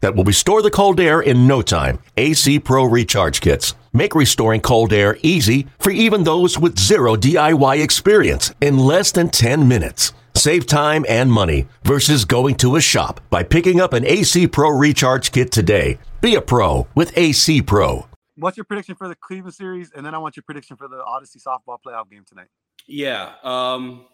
that 0.00 0.14
will 0.14 0.24
restore 0.24 0.62
the 0.62 0.70
cold 0.70 1.00
air 1.00 1.20
in 1.20 1.46
no 1.46 1.62
time. 1.62 1.98
AC 2.16 2.58
Pro 2.58 2.84
Recharge 2.84 3.40
Kits. 3.40 3.74
Make 3.92 4.14
restoring 4.14 4.60
cold 4.60 4.92
air 4.92 5.18
easy 5.22 5.66
for 5.78 5.90
even 5.90 6.24
those 6.24 6.58
with 6.58 6.78
zero 6.78 7.16
DIY 7.16 7.82
experience 7.82 8.52
in 8.60 8.78
less 8.78 9.12
than 9.12 9.30
10 9.30 9.66
minutes. 9.66 10.12
Save 10.34 10.66
time 10.66 11.04
and 11.08 11.30
money 11.30 11.66
versus 11.82 12.24
going 12.24 12.54
to 12.56 12.76
a 12.76 12.80
shop 12.80 13.20
by 13.30 13.42
picking 13.42 13.80
up 13.80 13.92
an 13.92 14.06
AC 14.06 14.46
Pro 14.46 14.70
Recharge 14.70 15.32
Kit 15.32 15.50
today. 15.50 15.98
Be 16.20 16.34
a 16.34 16.40
pro 16.40 16.86
with 16.94 17.16
AC 17.16 17.62
Pro. 17.62 18.06
What's 18.36 18.56
your 18.56 18.64
prediction 18.64 18.94
for 18.94 19.08
the 19.08 19.16
Cleveland 19.16 19.54
series? 19.54 19.90
And 19.94 20.06
then 20.06 20.14
I 20.14 20.18
want 20.18 20.36
your 20.36 20.44
prediction 20.44 20.76
for 20.76 20.88
the 20.88 20.96
Audacy 20.96 21.42
softball 21.42 21.76
playoff 21.84 22.08
game 22.08 22.24
tonight. 22.26 22.46
Yeah. 22.86 23.34
Um, 23.42 24.06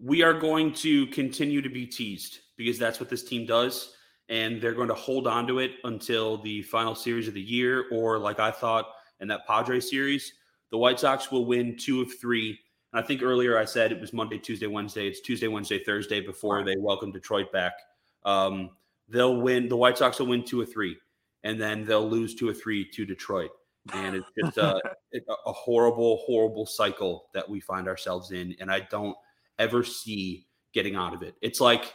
we 0.00 0.22
are 0.22 0.34
going 0.34 0.72
to 0.72 1.06
continue 1.08 1.60
to 1.60 1.68
be 1.68 1.86
teased 1.86 2.38
because 2.56 2.78
that's 2.78 3.00
what 3.00 3.08
this 3.08 3.24
team 3.24 3.46
does. 3.46 3.94
And 4.28 4.60
they're 4.60 4.74
going 4.74 4.88
to 4.88 4.94
hold 4.94 5.26
on 5.26 5.46
to 5.46 5.58
it 5.58 5.72
until 5.84 6.36
the 6.42 6.62
final 6.62 6.94
series 6.94 7.28
of 7.28 7.34
the 7.34 7.40
year, 7.40 7.86
or 7.90 8.18
like 8.18 8.38
I 8.38 8.50
thought 8.50 8.86
in 9.20 9.28
that 9.28 9.46
Padre 9.46 9.80
series, 9.80 10.34
the 10.70 10.76
White 10.76 11.00
Sox 11.00 11.32
will 11.32 11.46
win 11.46 11.76
two 11.76 12.02
of 12.02 12.12
three. 12.20 12.58
And 12.92 13.02
I 13.02 13.06
think 13.06 13.22
earlier 13.22 13.58
I 13.58 13.64
said 13.64 13.90
it 13.90 14.00
was 14.00 14.12
Monday, 14.12 14.38
Tuesday, 14.38 14.66
Wednesday. 14.66 15.08
It's 15.08 15.20
Tuesday, 15.20 15.48
Wednesday, 15.48 15.82
Thursday 15.82 16.20
before 16.20 16.62
they 16.62 16.76
welcome 16.78 17.10
Detroit 17.10 17.50
back. 17.52 17.72
Um, 18.24 18.70
they'll 19.08 19.40
win. 19.40 19.68
The 19.68 19.76
White 19.76 19.96
Sox 19.96 20.18
will 20.18 20.26
win 20.26 20.44
two 20.44 20.60
or 20.60 20.66
three, 20.66 20.96
and 21.42 21.58
then 21.58 21.86
they'll 21.86 22.08
lose 22.08 22.34
two 22.34 22.48
or 22.48 22.54
three 22.54 22.86
to 22.90 23.06
Detroit. 23.06 23.50
And 23.94 24.14
it's 24.14 24.28
just 24.38 24.58
a, 24.58 24.78
a 25.46 25.52
horrible, 25.52 26.18
horrible 26.26 26.66
cycle 26.66 27.28
that 27.32 27.48
we 27.48 27.60
find 27.60 27.88
ourselves 27.88 28.30
in. 28.30 28.54
And 28.60 28.70
I 28.70 28.80
don't 28.80 29.16
ever 29.58 29.84
see 29.84 30.46
getting 30.72 30.96
out 30.96 31.14
of 31.14 31.22
it. 31.22 31.34
It's 31.40 31.60
like 31.60 31.94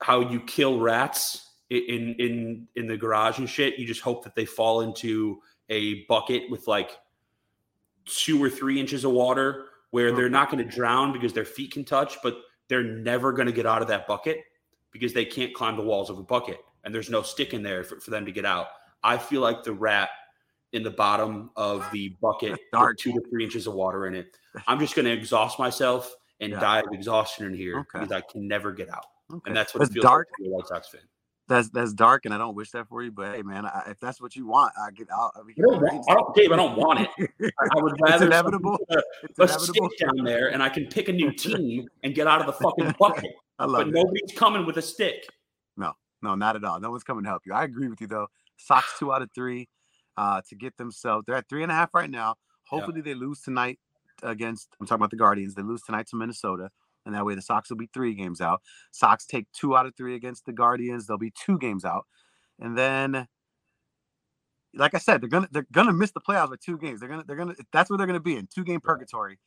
how 0.00 0.20
you 0.20 0.40
kill 0.40 0.80
rats 0.80 1.50
in 1.70 2.14
in 2.18 2.68
in 2.76 2.86
the 2.86 2.96
garage 2.96 3.38
and 3.38 3.48
shit. 3.48 3.78
You 3.78 3.86
just 3.86 4.00
hope 4.00 4.24
that 4.24 4.34
they 4.34 4.44
fall 4.44 4.82
into 4.82 5.40
a 5.68 6.04
bucket 6.04 6.50
with 6.50 6.66
like 6.68 6.98
two 8.04 8.42
or 8.42 8.50
three 8.50 8.80
inches 8.80 9.04
of 9.04 9.12
water 9.12 9.66
where 9.90 10.12
they're 10.12 10.28
not 10.28 10.50
going 10.50 10.64
to 10.66 10.70
drown 10.70 11.12
because 11.12 11.32
their 11.32 11.44
feet 11.44 11.72
can 11.72 11.84
touch, 11.84 12.18
but 12.22 12.36
they're 12.68 12.82
never 12.82 13.32
going 13.32 13.46
to 13.46 13.52
get 13.52 13.66
out 13.66 13.82
of 13.82 13.88
that 13.88 14.06
bucket 14.06 14.38
because 14.90 15.12
they 15.12 15.24
can't 15.24 15.54
climb 15.54 15.76
the 15.76 15.82
walls 15.82 16.10
of 16.10 16.18
a 16.18 16.22
bucket 16.22 16.58
and 16.84 16.94
there's 16.94 17.10
no 17.10 17.22
stick 17.22 17.54
in 17.54 17.62
there 17.62 17.84
for, 17.84 18.00
for 18.00 18.10
them 18.10 18.24
to 18.24 18.32
get 18.32 18.44
out. 18.44 18.68
I 19.02 19.18
feel 19.18 19.40
like 19.40 19.62
the 19.62 19.72
rat 19.72 20.10
in 20.72 20.82
the 20.82 20.90
bottom 20.90 21.50
of 21.56 21.86
the 21.92 22.16
bucket 22.20 22.58
with 22.72 22.96
two 22.98 23.12
to 23.12 23.20
three 23.28 23.44
inches 23.44 23.66
of 23.66 23.74
water 23.74 24.06
in 24.06 24.14
it. 24.14 24.38
I'm 24.66 24.80
just 24.80 24.94
going 24.94 25.04
to 25.04 25.12
exhaust 25.12 25.58
myself 25.58 26.14
and 26.42 26.52
Yeah. 26.52 26.60
die 26.60 26.80
of 26.80 26.92
exhaustion 26.92 27.46
in 27.46 27.54
here 27.54 27.78
Okay. 27.78 28.00
because 28.00 28.12
I 28.12 28.20
can 28.20 28.46
never 28.46 28.72
get 28.72 28.90
out. 28.90 29.06
Okay. 29.32 29.40
And 29.46 29.56
that's 29.56 29.72
what 29.74 29.78
That's 29.80 29.90
it 29.92 29.94
feels 29.94 30.02
dark. 30.04 30.28
like 30.28 30.36
to 30.36 30.42
be 30.42 30.48
a 30.48 30.52
White 30.52 30.66
Sox 30.66 30.88
fan. 30.88 31.00
That's 31.48 31.68
that's 31.70 31.92
dark, 31.92 32.24
and 32.24 32.32
I 32.32 32.38
don't 32.38 32.54
wish 32.54 32.70
that 32.70 32.88
for 32.88 33.02
you. 33.02 33.10
But 33.10 33.34
hey, 33.34 33.42
man, 33.42 33.66
I, 33.66 33.82
if 33.88 33.98
that's 33.98 34.20
what 34.20 34.36
you 34.36 34.46
want, 34.46 34.72
I 34.80 34.90
get 34.92 35.08
out. 35.10 35.32
I, 35.36 35.42
mean, 35.42 35.56
I 35.58 35.62
don't, 35.62 35.82
want, 35.82 36.04
I 36.08 36.14
don't, 36.14 36.34
Dave, 36.36 36.52
I 36.52 36.56
don't 36.56 36.76
want 36.76 37.00
it. 37.00 37.08
I, 37.18 37.80
would 37.82 37.92
It's 37.98 38.00
rather 38.02 38.26
inevitable. 38.26 38.78
someone 38.88 39.04
put 39.24 39.30
It's 39.30 39.38
a, 39.38 39.42
a 39.42 39.44
inevitable. 39.46 39.88
stick 39.90 39.98
down 40.06 40.24
there 40.24 40.52
and 40.52 40.62
I 40.62 40.68
can 40.68 40.86
pick 40.86 41.08
a 41.08 41.12
new 41.12 41.32
team 41.46 41.88
and 42.04 42.14
get 42.14 42.26
out 42.28 42.40
of 42.40 42.46
the 42.46 42.52
fucking 42.52 42.94
bucket. 42.98 43.32
I 43.58 43.64
love 43.64 43.80
But 43.80 43.88
it. 43.88 43.94
nobody's 43.94 44.32
coming 44.36 44.64
with 44.64 44.76
a 44.78 44.82
stick. 44.82 45.26
No, 45.76 45.92
no, 46.22 46.34
not 46.36 46.54
at 46.56 46.64
all. 46.64 46.78
No 46.80 46.90
one's 46.90 47.02
coming 47.04 47.24
to 47.24 47.28
help 47.30 47.42
you. 47.44 47.52
I 47.52 47.64
agree 47.64 47.88
with 47.88 48.00
you 48.00 48.06
though. 48.06 48.28
Sox 48.56 48.96
two 48.98 49.12
out 49.12 49.20
of 49.22 49.30
three 49.34 49.68
uh, 50.16 50.40
to 50.48 50.54
get 50.54 50.76
themselves. 50.76 51.24
They're 51.26 51.36
at 51.36 51.48
three 51.48 51.64
and 51.64 51.72
a 51.72 51.74
half 51.74 51.92
right 51.92 52.08
now. 52.10 52.36
Hopefully 52.68 53.00
they 53.00 53.14
lose 53.14 53.40
tonight 53.42 53.78
against. 54.22 54.68
I'm 54.80 54.86
talking 54.86 55.00
about 55.00 55.10
the 55.10 55.16
Guardians. 55.16 55.54
They 55.54 55.62
lose 55.62 55.82
tonight 55.82 56.06
to 56.08 56.16
Minnesota, 56.16 56.70
and 57.04 57.14
that 57.14 57.24
way 57.24 57.34
the 57.34 57.42
Sox 57.42 57.70
will 57.70 57.76
be 57.76 57.88
three 57.92 58.14
games 58.14 58.40
out. 58.40 58.62
Sox 58.92 59.26
take 59.26 59.46
two 59.52 59.76
out 59.76 59.86
of 59.86 59.94
three 59.96 60.14
against 60.14 60.46
the 60.46 60.52
Guardians. 60.52 61.06
They'll 61.06 61.18
be 61.18 61.32
two 61.32 61.58
games 61.58 61.84
out, 61.84 62.06
and 62.58 62.76
then. 62.76 63.28
Like 64.74 64.94
I 64.94 64.98
said, 64.98 65.20
they're 65.20 65.28
gonna 65.28 65.48
they're 65.52 65.66
gonna 65.70 65.92
miss 65.92 66.12
the 66.12 66.20
playoffs 66.22 66.48
by 66.48 66.56
two 66.64 66.78
games. 66.78 66.98
They're 66.98 67.08
gonna 67.10 67.24
they're 67.26 67.36
gonna 67.36 67.54
that's 67.74 67.90
where 67.90 67.98
they're 67.98 68.06
gonna 68.06 68.20
be 68.20 68.36
in 68.36 68.48
two 68.50 68.64
game 68.64 68.80
purgatory 68.80 69.38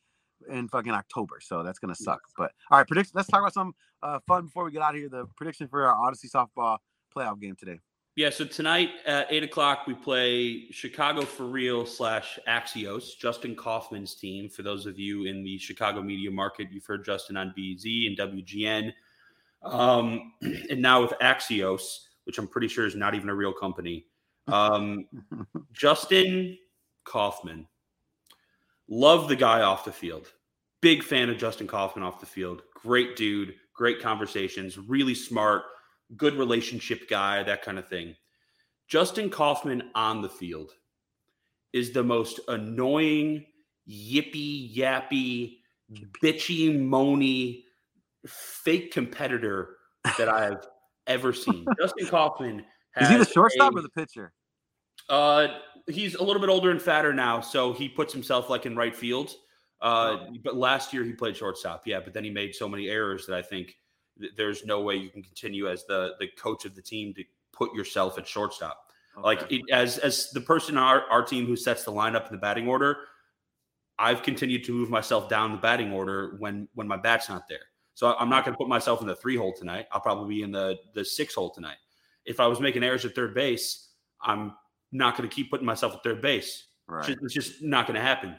in 0.48 0.68
fucking 0.68 0.92
October. 0.92 1.38
So 1.40 1.64
that's 1.64 1.80
gonna 1.80 1.96
suck. 1.96 2.20
But 2.36 2.52
all 2.70 2.78
right, 2.78 2.86
prediction. 2.86 3.10
Let's 3.14 3.28
talk 3.28 3.40
about 3.40 3.52
some 3.52 3.74
uh, 4.04 4.20
fun 4.28 4.44
before 4.44 4.64
we 4.64 4.70
get 4.70 4.82
out 4.82 4.94
of 4.94 5.00
here. 5.00 5.08
The 5.08 5.26
prediction 5.36 5.66
for 5.66 5.84
our 5.84 5.96
Audacy 5.96 6.30
softball 6.32 6.78
playoff 7.12 7.40
game 7.40 7.56
today. 7.58 7.80
Yeah, 8.16 8.30
so 8.30 8.46
tonight 8.46 8.92
at 9.04 9.26
eight 9.28 9.42
o'clock 9.42 9.86
we 9.86 9.92
play 9.92 10.70
Chicago 10.70 11.20
for 11.20 11.44
real 11.44 11.84
slash 11.84 12.38
Axios, 12.48 13.14
Justin 13.18 13.54
Kaufman's 13.54 14.14
team. 14.14 14.48
For 14.48 14.62
those 14.62 14.86
of 14.86 14.98
you 14.98 15.26
in 15.26 15.44
the 15.44 15.58
Chicago 15.58 16.00
media 16.00 16.30
market, 16.30 16.68
you've 16.72 16.86
heard 16.86 17.04
Justin 17.04 17.36
on 17.36 17.52
BZ 17.56 18.06
and 18.06 18.16
WGN, 18.16 18.94
um, 19.64 20.32
and 20.40 20.80
now 20.80 21.02
with 21.02 21.12
Axios, 21.20 22.04
which 22.24 22.38
I'm 22.38 22.48
pretty 22.48 22.68
sure 22.68 22.86
is 22.86 22.94
not 22.94 23.14
even 23.14 23.28
a 23.28 23.34
real 23.34 23.52
company. 23.52 24.06
Um, 24.48 25.04
Justin 25.74 26.56
Kaufman, 27.04 27.68
love 28.88 29.28
the 29.28 29.36
guy 29.36 29.60
off 29.60 29.84
the 29.84 29.92
field. 29.92 30.32
Big 30.80 31.02
fan 31.02 31.28
of 31.28 31.36
Justin 31.36 31.66
Kaufman 31.66 32.02
off 32.02 32.18
the 32.18 32.24
field. 32.24 32.62
Great 32.72 33.14
dude, 33.16 33.56
great 33.74 34.00
conversations, 34.00 34.78
really 34.78 35.14
smart 35.14 35.64
good 36.16 36.34
relationship 36.34 37.08
guy, 37.08 37.42
that 37.42 37.62
kind 37.62 37.78
of 37.78 37.88
thing. 37.88 38.14
Justin 38.88 39.30
Kaufman 39.30 39.90
on 39.94 40.22
the 40.22 40.28
field 40.28 40.72
is 41.72 41.92
the 41.92 42.04
most 42.04 42.38
annoying, 42.48 43.44
yippy, 43.88 44.74
yappy, 44.76 45.58
bitchy, 46.22 46.76
moany, 46.78 47.64
fake 48.26 48.92
competitor 48.92 49.76
that 50.18 50.28
I've 50.28 50.64
ever 51.06 51.32
seen. 51.32 51.66
Justin 51.80 52.06
Kaufman 52.06 52.64
Is 52.96 53.08
he 53.08 53.16
the 53.16 53.24
shortstop 53.24 53.74
a- 53.74 53.78
or 53.78 53.82
the 53.82 53.88
pitcher? 53.88 54.32
uh, 55.08 55.48
he's 55.88 56.14
a 56.14 56.22
little 56.22 56.40
bit 56.40 56.48
older 56.50 56.70
and 56.70 56.80
fatter 56.82 57.12
now, 57.12 57.40
so 57.40 57.72
he 57.72 57.88
puts 57.88 58.12
himself 58.12 58.48
like 58.50 58.66
in 58.66 58.76
right 58.76 58.94
field. 58.94 59.32
Uh, 59.80 60.16
but 60.42 60.56
last 60.56 60.92
year 60.94 61.04
he 61.04 61.12
played 61.12 61.36
shortstop, 61.36 61.82
yeah. 61.86 62.00
But 62.00 62.14
then 62.14 62.24
he 62.24 62.30
made 62.30 62.54
so 62.54 62.68
many 62.68 62.88
errors 62.88 63.26
that 63.26 63.36
I 63.36 63.42
think 63.42 63.66
th- 63.66 63.76
there's 64.36 64.64
no 64.64 64.80
way 64.80 64.96
you 64.96 65.10
can 65.10 65.22
continue 65.22 65.68
as 65.68 65.84
the 65.84 66.14
the 66.18 66.28
coach 66.38 66.64
of 66.64 66.74
the 66.74 66.82
team 66.82 67.14
to 67.14 67.24
put 67.52 67.74
yourself 67.74 68.18
at 68.18 68.26
shortstop. 68.26 68.82
Like 69.22 69.50
it, 69.50 69.62
as 69.72 69.98
as 69.98 70.30
the 70.30 70.40
person 70.40 70.76
on 70.76 70.84
our, 70.84 71.02
our 71.10 71.22
team 71.24 71.46
who 71.46 71.56
sets 71.56 71.84
the 71.84 71.92
lineup 71.92 72.26
in 72.26 72.32
the 72.32 72.38
batting 72.38 72.68
order, 72.68 72.98
I've 73.98 74.22
continued 74.22 74.64
to 74.64 74.72
move 74.72 74.90
myself 74.90 75.28
down 75.28 75.52
the 75.52 75.58
batting 75.58 75.92
order 75.92 76.36
when 76.38 76.68
when 76.74 76.86
my 76.86 76.98
bat's 76.98 77.28
not 77.28 77.48
there. 77.48 77.60
So 77.94 78.14
I'm 78.18 78.28
not 78.28 78.44
going 78.44 78.52
to 78.52 78.58
put 78.58 78.68
myself 78.68 79.00
in 79.00 79.06
the 79.06 79.16
three 79.16 79.36
hole 79.36 79.54
tonight. 79.54 79.86
I'll 79.90 80.02
probably 80.02 80.36
be 80.36 80.42
in 80.42 80.52
the 80.52 80.76
the 80.94 81.04
six 81.04 81.34
hole 81.34 81.50
tonight. 81.50 81.78
If 82.26 82.40
I 82.40 82.46
was 82.46 82.60
making 82.60 82.82
errors 82.82 83.06
at 83.06 83.14
third 83.14 83.34
base, 83.34 83.88
I'm 84.20 84.52
not 84.92 85.16
going 85.16 85.28
to 85.28 85.34
keep 85.34 85.50
putting 85.50 85.66
myself 85.66 85.94
at 85.94 86.02
third 86.02 86.20
base. 86.20 86.66
right. 86.86 87.16
It's 87.22 87.32
just 87.32 87.62
not 87.62 87.86
going 87.86 87.94
to 87.94 88.02
happen. 88.02 88.36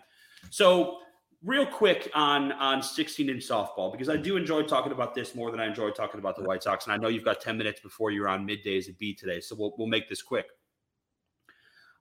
So, 0.51 0.99
real 1.47 1.65
quick 1.65 2.11
on 2.13 2.51
on 2.51 2.83
16 2.83 3.29
inch 3.29 3.47
softball 3.47 3.91
because 3.91 4.09
I 4.09 4.17
do 4.17 4.35
enjoy 4.35 4.63
talking 4.63 4.91
about 4.91 5.15
this 5.15 5.33
more 5.33 5.49
than 5.49 5.61
I 5.61 5.65
enjoy 5.65 5.89
talking 5.91 6.19
about 6.19 6.35
the 6.35 6.43
White 6.43 6.61
Sox, 6.61 6.85
and 6.85 6.93
I 6.93 6.97
know 6.97 7.07
you've 7.07 7.23
got 7.23 7.41
10 7.41 7.57
minutes 7.57 7.79
before 7.79 8.11
you're 8.11 8.27
on 8.27 8.45
middays 8.45 8.89
at 8.89 8.99
B 8.99 9.15
today, 9.15 9.39
so 9.39 9.55
we'll 9.57 9.73
we'll 9.77 9.87
make 9.87 10.07
this 10.09 10.21
quick. 10.21 10.47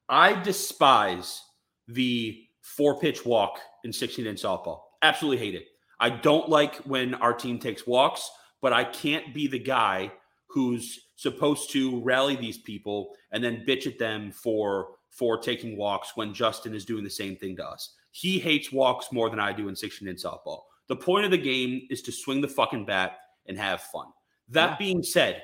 I 0.09 0.41
despise 0.43 1.43
the 1.89 2.43
four 2.61 2.99
pitch 2.99 3.25
walk 3.25 3.61
in 3.85 3.93
16 3.93 4.27
inch 4.27 4.43
softball. 4.43 4.81
Absolutely 5.03 5.39
hate 5.39 5.55
it. 5.55 5.67
I 6.01 6.11
don't 6.11 6.49
like 6.49 6.75
when 6.79 7.15
our 7.15 7.33
team 7.33 7.59
takes 7.59 7.87
walks, 7.87 8.29
but 8.61 8.73
I 8.73 8.85
can't 8.85 9.33
be 9.33 9.47
the 9.47 9.59
guy 9.59 10.13
who's 10.49 11.07
supposed 11.17 11.71
to 11.71 12.03
rally 12.03 12.37
these 12.37 12.59
people 12.59 13.15
and 13.31 13.43
then 13.43 13.65
bitch 13.67 13.87
at 13.87 13.99
them 13.99 14.33
for 14.33 14.89
for 15.11 15.39
taking 15.39 15.79
walks 15.79 16.15
when 16.15 16.35
Justin 16.35 16.75
is 16.75 16.85
doing 16.85 17.03
the 17.03 17.11
same 17.11 17.37
thing 17.37 17.57
to 17.57 17.67
us. 17.67 17.95
He 18.19 18.39
hates 18.39 18.73
walks 18.73 19.13
more 19.13 19.29
than 19.29 19.39
I 19.39 19.53
do 19.53 19.69
in 19.69 19.77
16 19.77 20.09
inch 20.09 20.23
softball. 20.23 20.63
The 20.89 20.97
point 20.97 21.27
of 21.27 21.31
the 21.31 21.37
game 21.37 21.87
is 21.91 22.01
to 22.03 22.13
swing 22.13 22.41
the 22.41 22.49
fucking 22.49 22.87
bat 22.87 23.19
and 23.45 23.59
have 23.59 23.83
fun. 23.83 24.07
That 24.49 24.71
Yeah. 24.71 24.77
being 24.79 25.03
said, 25.03 25.43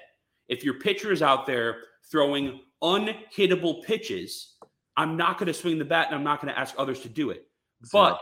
if 0.49 0.65
your 0.65 0.81
pitcher 0.81 1.13
is 1.13 1.21
out 1.21 1.45
there 1.45 1.83
throwing 2.11 2.63
unhittable 2.83 3.83
pitches, 3.85 4.57
I'm 4.97 5.19
not 5.19 5.37
going 5.37 5.49
to 5.49 5.55
swing 5.55 5.79
the 5.79 5.85
bat 5.85 6.07
and 6.07 6.17
I'm 6.17 6.25
not 6.25 6.41
going 6.41 6.53
to 6.53 6.59
ask 6.59 6.75
others 6.79 7.01
to 7.01 7.11
do 7.11 7.29
it. 7.29 7.47
But 7.93 8.19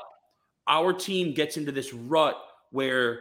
our 0.66 0.92
team 0.92 1.32
gets 1.32 1.56
into 1.56 1.70
this 1.70 1.92
rut 1.92 2.36
where 2.72 3.20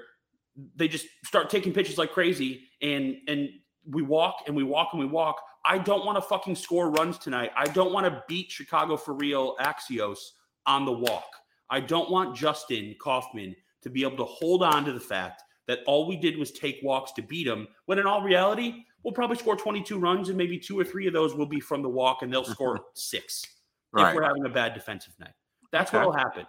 they 0.76 0.88
just 0.88 1.06
start 1.26 1.52
taking 1.52 1.74
pitches 1.74 2.00
like 2.00 2.12
crazy 2.12 2.70
and 2.82 3.18
and 3.28 3.50
we 3.86 4.02
walk 4.02 4.46
and 4.48 4.56
we 4.56 4.64
walk 4.64 4.90
and 4.94 5.00
we 5.00 5.06
walk, 5.06 5.40
I 5.64 5.78
don't 5.78 6.08
want 6.08 6.18
to 6.18 6.24
fucking 6.24 6.56
score 6.56 6.90
runs 6.90 7.20
tonight. 7.20 7.52
I 7.56 7.66
don't 7.66 7.94
want 7.94 8.08
to 8.08 8.24
beat 8.28 8.50
Chicago 8.50 8.98
for 8.98 9.14
real 9.14 9.56
Axios 9.58 10.18
on 10.66 10.86
the 10.86 10.92
walk. 10.92 11.30
I 11.70 11.80
don't 11.80 12.10
want 12.10 12.36
Justin 12.36 12.96
Kaufman 13.00 13.56
to 13.82 13.90
be 13.90 14.04
able 14.04 14.18
to 14.18 14.26
hold 14.26 14.64
on 14.64 14.86
to 14.86 14.94
the 14.94 15.00
fact 15.00 15.44
that 15.68 15.80
all 15.86 16.08
we 16.08 16.18
did 16.18 16.38
was 16.38 16.52
take 16.52 16.80
walks 16.84 17.12
to 17.14 17.22
beat 17.22 17.46
them, 17.46 17.68
when 17.86 18.00
in 18.00 18.08
all 18.08 18.22
reality, 18.22 18.84
we'll 19.04 19.14
probably 19.14 19.38
score 19.38 19.56
22 19.56 20.00
runs 20.00 20.30
and 20.30 20.38
maybe 20.38 20.58
two 20.58 20.78
or 20.80 20.84
three 20.84 21.08
of 21.08 21.14
those 21.14 21.36
will 21.36 21.46
be 21.46 21.60
from 21.60 21.82
the 21.82 21.90
walk 21.90 22.22
and 22.22 22.34
they'll 22.34 22.44
score 22.44 22.80
six 22.96 23.46
right. 23.92 24.10
if 24.10 24.16
we're 24.16 24.24
having 24.24 24.46
a 24.46 24.50
bad 24.50 24.74
defensive 24.74 25.14
night. 25.20 25.34
That's 25.72 25.92
okay. 25.92 26.00
what 26.00 26.08
will 26.08 26.14
happen. 26.14 26.46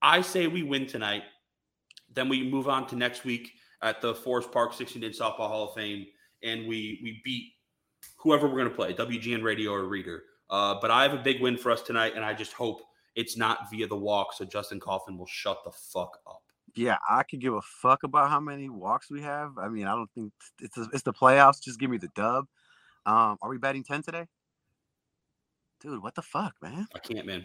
I 0.00 0.22
say 0.22 0.46
we 0.46 0.62
win 0.62 0.86
tonight. 0.86 1.24
Then 2.14 2.28
we 2.28 2.48
move 2.48 2.68
on 2.68 2.86
to 2.88 2.96
next 2.96 3.24
week 3.24 3.52
at 3.82 4.00
the 4.00 4.14
Forest 4.14 4.50
Park 4.50 4.72
16 4.72 5.02
inch 5.02 5.18
softball 5.18 5.48
Hall 5.48 5.68
of 5.68 5.74
Fame, 5.74 6.06
and 6.42 6.66
we 6.66 7.00
we 7.02 7.20
beat 7.24 7.52
whoever 8.16 8.46
we're 8.46 8.56
going 8.56 8.70
to 8.70 8.74
play, 8.74 8.94
WGN 8.94 9.42
Radio 9.42 9.72
or 9.72 9.84
Reader. 9.84 10.22
Uh, 10.50 10.76
but 10.80 10.90
I 10.90 11.02
have 11.02 11.12
a 11.12 11.22
big 11.22 11.40
win 11.40 11.56
for 11.56 11.70
us 11.70 11.82
tonight, 11.82 12.12
and 12.16 12.24
I 12.24 12.32
just 12.32 12.52
hope 12.52 12.80
it's 13.18 13.36
not 13.36 13.68
via 13.68 13.88
the 13.88 13.96
walk, 13.96 14.32
so 14.32 14.44
Justin 14.44 14.78
Kaufman 14.78 15.18
will 15.18 15.26
shut 15.26 15.64
the 15.64 15.72
fuck 15.72 16.20
up. 16.24 16.40
Yeah, 16.76 16.98
I 17.10 17.24
could 17.24 17.40
give 17.40 17.52
a 17.52 17.60
fuck 17.60 18.04
about 18.04 18.30
how 18.30 18.38
many 18.38 18.68
walks 18.68 19.10
we 19.10 19.20
have. 19.22 19.58
I 19.58 19.68
mean, 19.68 19.88
I 19.88 19.96
don't 19.96 20.10
think 20.14 20.32
it's 20.60 20.76
a, 20.78 20.86
it's 20.92 21.02
the 21.02 21.12
playoffs. 21.12 21.60
Just 21.60 21.80
give 21.80 21.90
me 21.90 21.98
the 21.98 22.10
dub. 22.14 22.46
Um, 23.06 23.36
are 23.42 23.50
we 23.50 23.58
betting 23.58 23.82
ten 23.82 24.02
today? 24.02 24.26
Dude, 25.80 26.00
what 26.00 26.14
the 26.14 26.22
fuck, 26.22 26.54
man? 26.62 26.86
I 26.94 27.00
can't, 27.00 27.26
man. 27.26 27.44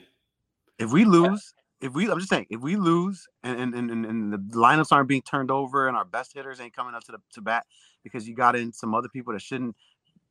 If 0.77 0.91
we 0.91 1.05
lose, 1.05 1.55
if 1.81 1.93
we, 1.93 2.09
I'm 2.09 2.19
just 2.19 2.29
saying, 2.29 2.45
if 2.51 2.61
we 2.61 2.75
lose 2.75 3.27
and 3.43 3.73
and, 3.73 3.89
and, 3.89 4.05
and 4.05 4.33
the 4.33 4.37
lineups 4.55 4.91
aren't 4.91 5.09
being 5.09 5.23
turned 5.23 5.49
over 5.49 5.87
and 5.87 5.97
our 5.97 6.05
best 6.05 6.33
hitters 6.33 6.59
ain't 6.59 6.75
coming 6.75 6.93
up 6.93 7.03
to 7.05 7.13
the 7.13 7.17
to 7.33 7.41
bat 7.41 7.65
because 8.03 8.27
you 8.27 8.35
got 8.35 8.55
in 8.55 8.71
some 8.71 8.93
other 8.93 9.09
people 9.09 9.33
that 9.33 9.41
shouldn't 9.41 9.75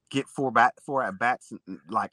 get 0.09 0.29
four 0.29 0.53
bat 0.53 0.75
four 0.87 1.03
at 1.03 1.19
bats, 1.19 1.53
like 1.89 2.13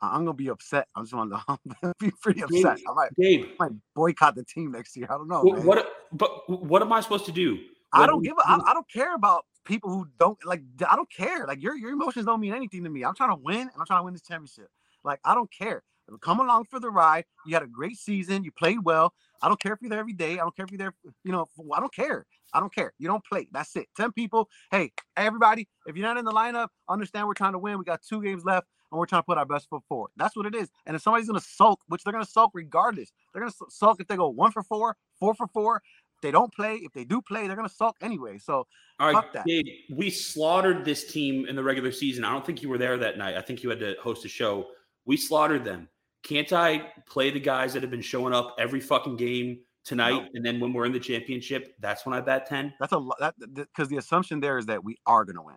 I'm 0.00 0.24
gonna 0.24 0.34
be 0.34 0.48
upset. 0.48 0.88
I'm 0.96 1.04
just 1.04 1.14
want 1.14 1.32
to 1.32 1.94
be 1.98 2.10
pretty 2.22 2.42
upset. 2.42 2.78
I 2.88 2.92
might, 2.94 3.16
Gabe, 3.16 3.46
I 3.60 3.64
might 3.64 3.72
boycott 3.94 4.34
the 4.34 4.44
team 4.44 4.72
next 4.72 4.96
year. 4.96 5.06
I 5.10 5.14
don't 5.14 5.28
know. 5.28 5.42
What, 5.42 5.64
what 5.64 5.92
but 6.12 6.48
what 6.48 6.82
am 6.82 6.92
I 6.92 7.00
supposed 7.00 7.26
to 7.26 7.32
do? 7.32 7.58
I 7.92 8.06
don't 8.06 8.22
give 8.22 8.36
a, 8.36 8.48
I, 8.48 8.58
I 8.66 8.74
don't 8.74 8.90
care 8.90 9.14
about 9.14 9.46
people 9.64 9.90
who 9.90 10.06
don't 10.18 10.38
like. 10.44 10.62
I 10.88 10.96
don't 10.96 11.10
care. 11.10 11.46
Like 11.46 11.62
your 11.62 11.76
your 11.76 11.90
emotions 11.90 12.26
don't 12.26 12.40
mean 12.40 12.54
anything 12.54 12.84
to 12.84 12.90
me. 12.90 13.04
I'm 13.04 13.14
trying 13.14 13.30
to 13.30 13.42
win 13.42 13.60
and 13.60 13.70
I'm 13.78 13.86
trying 13.86 14.00
to 14.00 14.04
win 14.04 14.14
this 14.14 14.22
championship. 14.22 14.68
Like 15.04 15.20
I 15.24 15.34
don't 15.34 15.50
care. 15.50 15.82
Come 16.22 16.40
along 16.40 16.64
for 16.64 16.80
the 16.80 16.90
ride. 16.90 17.24
You 17.46 17.54
had 17.54 17.62
a 17.62 17.66
great 17.66 17.96
season. 17.96 18.42
You 18.42 18.50
played 18.50 18.78
well. 18.82 19.12
I 19.42 19.48
don't 19.48 19.60
care 19.60 19.74
if 19.74 19.82
you're 19.82 19.90
there 19.90 19.98
every 19.98 20.14
day. 20.14 20.34
I 20.34 20.36
don't 20.36 20.56
care 20.56 20.64
if 20.64 20.70
you're 20.70 20.78
there. 20.78 20.94
You 21.22 21.32
know, 21.32 21.48
I 21.74 21.80
don't 21.80 21.92
care. 21.94 22.24
I 22.54 22.60
don't 22.60 22.74
care. 22.74 22.94
You 22.98 23.08
don't 23.08 23.22
play. 23.24 23.46
That's 23.52 23.76
it. 23.76 23.88
10 23.96 24.12
people. 24.12 24.48
Hey, 24.70 24.92
everybody, 25.16 25.68
if 25.86 25.96
you're 25.96 26.06
not 26.06 26.16
in 26.16 26.24
the 26.24 26.32
lineup, 26.32 26.68
understand 26.88 27.26
we're 27.26 27.34
trying 27.34 27.52
to 27.52 27.58
win. 27.58 27.78
We 27.78 27.84
got 27.84 28.00
two 28.02 28.22
games 28.22 28.44
left 28.44 28.66
and 28.90 28.98
we're 28.98 29.06
trying 29.06 29.22
to 29.22 29.26
put 29.26 29.38
our 29.38 29.46
best 29.46 29.68
foot 29.68 29.82
forward. 29.88 30.10
That's 30.16 30.36
what 30.36 30.46
it 30.46 30.54
is. 30.54 30.70
And 30.86 30.96
if 30.96 31.02
somebody's 31.02 31.28
going 31.28 31.40
to 31.40 31.46
sulk, 31.46 31.80
which 31.88 32.04
they're 32.04 32.12
going 32.12 32.24
to 32.24 32.30
sulk 32.30 32.52
regardless, 32.54 33.12
they're 33.32 33.42
going 33.42 33.52
to 33.52 33.66
sulk 33.68 34.00
if 34.00 34.06
they 34.06 34.16
go 34.16 34.28
one 34.28 34.52
for 34.52 34.62
four, 34.62 34.96
four 35.18 35.34
for 35.34 35.46
four. 35.46 35.82
If 36.16 36.22
they 36.22 36.30
don't 36.32 36.52
play, 36.52 36.76
if 36.82 36.92
they 36.92 37.04
do 37.04 37.22
play, 37.22 37.46
they're 37.46 37.56
going 37.56 37.68
to 37.68 37.74
sulk 37.74 37.96
anyway. 38.00 38.38
So, 38.38 38.66
all 38.98 39.12
right, 39.12 39.24
Dave, 39.46 39.64
we 39.94 40.10
slaughtered 40.10 40.84
this 40.84 41.10
team 41.12 41.46
in 41.46 41.54
the 41.54 41.62
regular 41.62 41.92
season. 41.92 42.24
I 42.24 42.32
don't 42.32 42.44
think 42.44 42.60
you 42.60 42.68
were 42.68 42.78
there 42.78 42.96
that 42.96 43.18
night. 43.18 43.36
I 43.36 43.40
think 43.40 43.62
you 43.62 43.70
had 43.70 43.78
to 43.80 43.94
host 44.02 44.24
a 44.24 44.28
show. 44.28 44.66
We 45.04 45.16
slaughtered 45.16 45.64
them. 45.64 45.88
Can't 46.24 46.52
I 46.52 46.92
play 47.06 47.30
the 47.30 47.38
guys 47.38 47.72
that 47.74 47.82
have 47.82 47.90
been 47.90 48.00
showing 48.00 48.34
up 48.34 48.56
every 48.58 48.80
fucking 48.80 49.16
game 49.16 49.60
tonight, 49.84 50.10
no. 50.10 50.28
and 50.34 50.44
then 50.44 50.58
when 50.58 50.72
we're 50.72 50.84
in 50.84 50.92
the 50.92 51.00
championship, 51.00 51.74
that's 51.78 52.04
when 52.04 52.14
I 52.14 52.20
bet 52.20 52.46
ten. 52.46 52.74
That's 52.80 52.92
a 52.92 52.98
lot. 52.98 53.18
That 53.20 53.34
because 53.54 53.88
the 53.88 53.96
assumption 53.96 54.40
there 54.40 54.58
is 54.58 54.66
that 54.66 54.82
we 54.82 54.96
are 55.06 55.24
going 55.24 55.36
to 55.36 55.42
win, 55.42 55.56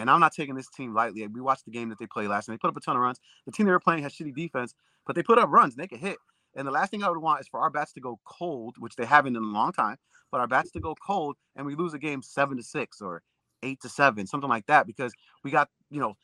and 0.00 0.10
I'm 0.10 0.20
not 0.20 0.32
taking 0.32 0.54
this 0.54 0.68
team 0.68 0.94
lightly. 0.94 1.26
We 1.26 1.40
watched 1.40 1.64
the 1.64 1.70
game 1.70 1.88
that 1.90 1.98
they 1.98 2.06
played 2.06 2.28
last, 2.28 2.48
and 2.48 2.54
they 2.54 2.58
put 2.58 2.68
up 2.68 2.76
a 2.76 2.80
ton 2.80 2.96
of 2.96 3.02
runs. 3.02 3.20
The 3.46 3.52
team 3.52 3.66
they 3.66 3.72
were 3.72 3.80
playing 3.80 4.02
has 4.02 4.12
shitty 4.12 4.34
defense, 4.34 4.74
but 5.06 5.16
they 5.16 5.22
put 5.22 5.38
up 5.38 5.48
runs 5.50 5.74
and 5.74 5.82
they 5.82 5.88
could 5.88 6.00
hit. 6.00 6.16
And 6.56 6.66
the 6.66 6.72
last 6.72 6.90
thing 6.90 7.04
I 7.04 7.08
would 7.08 7.18
want 7.18 7.40
is 7.40 7.48
for 7.48 7.60
our 7.60 7.70
bats 7.70 7.92
to 7.92 8.00
go 8.00 8.18
cold, 8.24 8.76
which 8.78 8.96
they 8.96 9.04
haven't 9.04 9.36
in 9.36 9.42
a 9.42 9.46
long 9.46 9.72
time, 9.72 9.96
but 10.32 10.40
our 10.40 10.48
bats 10.48 10.70
to 10.72 10.80
go 10.80 10.94
cold 10.94 11.36
and 11.54 11.64
we 11.64 11.76
lose 11.76 11.94
a 11.94 11.98
game 11.98 12.22
seven 12.22 12.56
to 12.56 12.62
six 12.62 13.00
or 13.00 13.22
eight 13.62 13.80
to 13.82 13.88
seven, 13.88 14.26
something 14.26 14.48
like 14.48 14.66
that, 14.66 14.86
because 14.86 15.12
we 15.44 15.50
got 15.50 15.68
you 15.90 16.00
know 16.00 16.16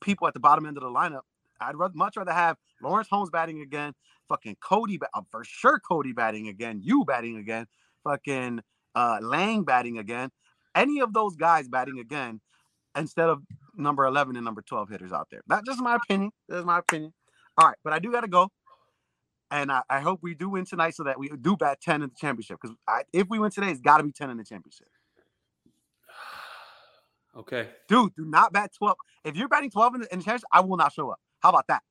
people 0.00 0.26
at 0.26 0.34
the 0.34 0.40
bottom 0.40 0.64
end 0.64 0.76
of 0.76 0.82
the 0.82 0.88
lineup 0.88 1.22
I'd 1.60 1.76
rather, 1.76 1.94
much 1.94 2.16
rather 2.16 2.32
have 2.32 2.56
Lawrence 2.82 3.08
Holmes 3.08 3.30
batting 3.30 3.60
again, 3.60 3.94
fucking 4.28 4.56
Cody, 4.60 4.98
uh, 5.14 5.22
for 5.30 5.44
sure 5.44 5.78
Cody 5.78 6.12
batting 6.12 6.48
again, 6.48 6.80
you 6.82 7.04
batting 7.04 7.36
again, 7.36 7.66
fucking 8.02 8.60
uh, 8.94 9.18
Lang 9.22 9.64
batting 9.64 9.98
again, 9.98 10.30
any 10.74 11.00
of 11.00 11.12
those 11.12 11.36
guys 11.36 11.68
batting 11.68 11.98
again 11.98 12.40
instead 12.96 13.28
of 13.28 13.42
number 13.76 14.04
11 14.04 14.36
and 14.36 14.44
number 14.44 14.62
12 14.62 14.88
hitters 14.88 15.12
out 15.12 15.28
there. 15.30 15.42
That's 15.46 15.66
just 15.66 15.80
my 15.80 15.96
opinion. 15.96 16.30
That's 16.48 16.64
my 16.64 16.78
opinion. 16.78 17.12
All 17.58 17.66
right, 17.66 17.76
but 17.84 17.92
I 17.92 17.98
do 17.98 18.12
got 18.12 18.22
to 18.22 18.28
go. 18.28 18.48
And 19.50 19.70
I, 19.70 19.82
I, 19.88 20.00
hope 20.00 20.20
we 20.22 20.34
do 20.34 20.48
win 20.48 20.64
tonight 20.64 20.96
so 20.96 21.04
that 21.04 21.18
we 21.18 21.28
do 21.28 21.56
bat 21.56 21.78
10 21.80 22.02
in 22.02 22.08
the 22.08 22.14
championship. 22.18 22.58
Because 22.60 22.76
if 23.12 23.28
we 23.28 23.38
win 23.38 23.50
today, 23.50 23.70
it's 23.70 23.80
got 23.80 23.98
to 23.98 24.02
be 24.02 24.10
10 24.10 24.30
in 24.30 24.36
the 24.36 24.44
championship. 24.44 24.88
Okay. 27.36 27.68
Dude, 27.88 28.14
do 28.14 28.24
not 28.24 28.52
bat 28.52 28.70
12. 28.78 28.96
If 29.24 29.36
you're 29.36 29.48
batting 29.48 29.68
12 29.68 29.94
in 29.96 30.00
the, 30.02 30.12
in 30.12 30.20
the 30.20 30.24
championship, 30.24 30.46
I 30.52 30.60
will 30.60 30.76
not 30.76 30.92
show 30.92 31.10
up. 31.10 31.18
How 31.40 31.48
about 31.48 31.66
that? 31.66 31.82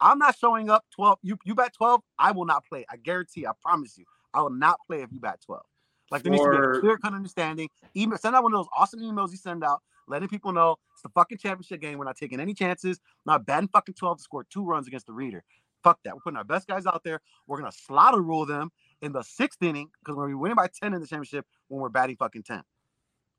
I'm 0.00 0.18
not 0.18 0.38
showing 0.38 0.70
up 0.70 0.84
12. 0.94 1.18
You 1.22 1.36
you 1.44 1.54
bat 1.54 1.72
12, 1.76 2.00
I 2.18 2.32
will 2.32 2.46
not 2.46 2.64
play. 2.64 2.86
I 2.90 2.96
guarantee, 2.96 3.46
I 3.46 3.50
promise 3.62 3.96
you. 3.96 4.04
I 4.34 4.42
will 4.42 4.50
not 4.50 4.78
play 4.86 5.02
if 5.02 5.12
you 5.12 5.20
bat 5.20 5.40
12. 5.44 5.62
Like 6.10 6.22
there 6.22 6.30
needs 6.30 6.44
to 6.44 6.50
be 6.50 6.56
a 6.56 6.80
clear 6.80 6.98
cut 6.98 7.14
understanding. 7.14 7.68
Email, 7.96 8.18
send 8.18 8.36
out 8.36 8.42
one 8.42 8.54
of 8.54 8.58
those 8.58 8.68
awesome 8.76 9.00
emails 9.00 9.30
you 9.30 9.38
send 9.38 9.64
out, 9.64 9.82
letting 10.08 10.28
people 10.28 10.52
know 10.52 10.76
it's 10.92 11.02
the 11.02 11.08
fucking 11.10 11.38
championship 11.38 11.80
game. 11.80 11.98
We're 11.98 12.04
not 12.04 12.16
taking 12.16 12.40
any 12.40 12.54
chances. 12.54 13.00
not 13.24 13.46
batting 13.46 13.68
fucking 13.68 13.94
12 13.94 14.18
to 14.18 14.22
score 14.22 14.44
two 14.44 14.64
runs 14.64 14.86
against 14.86 15.06
the 15.06 15.12
reader. 15.12 15.44
Fuck 15.82 16.00
that. 16.04 16.14
We're 16.14 16.20
putting 16.20 16.36
our 16.36 16.44
best 16.44 16.66
guys 16.66 16.86
out 16.86 17.04
there. 17.04 17.20
We're 17.46 17.58
gonna 17.58 17.72
slaughter 17.72 18.20
rule 18.20 18.46
them 18.46 18.70
in 19.02 19.12
the 19.12 19.22
sixth 19.22 19.62
inning 19.62 19.90
because 20.00 20.16
we're 20.16 20.36
winning 20.36 20.56
by 20.56 20.68
10 20.68 20.94
in 20.94 21.00
the 21.00 21.06
championship 21.06 21.46
when 21.68 21.80
we're 21.80 21.88
batting 21.88 22.16
fucking 22.16 22.42
10. 22.42 22.62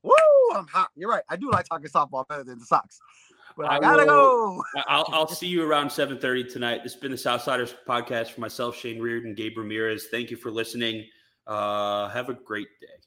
Woo! 0.02 0.14
I'm 0.54 0.66
hot. 0.66 0.88
You're 0.94 1.10
right. 1.10 1.24
I 1.28 1.36
do 1.36 1.50
like 1.50 1.66
talking 1.66 1.88
softball 1.88 2.26
better 2.26 2.44
than 2.44 2.58
the 2.58 2.64
Sox. 2.64 3.00
But 3.56 3.66
I, 3.66 3.76
I 3.76 3.80
gotta 3.80 4.04
will, 4.04 4.06
go. 4.06 4.62
I'll, 4.86 5.08
I'll 5.08 5.28
see 5.28 5.48
you 5.48 5.68
around 5.68 5.88
7:30 5.88 6.52
tonight. 6.52 6.82
This 6.84 6.92
has 6.92 7.00
been 7.02 7.10
the 7.10 7.16
Southsiders 7.16 7.74
podcast 7.86 8.30
for 8.30 8.40
myself, 8.40 8.76
Shane 8.76 9.00
Riordan, 9.00 9.34
Gabe 9.34 9.58
Ramirez. 9.58 10.06
Thank 10.10 10.30
you 10.30 10.36
for 10.36 10.50
listening. 10.50 11.06
Uh, 11.46 12.08
have 12.08 12.28
a 12.28 12.34
great 12.34 12.68
day. 12.80 12.97